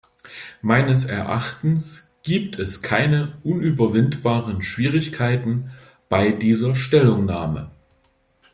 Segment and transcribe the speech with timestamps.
[0.63, 5.69] Meines Erachtens gibt es keine unüberwindbaren Schwierigkeiten
[6.09, 7.69] bei dieser Stellungnahme.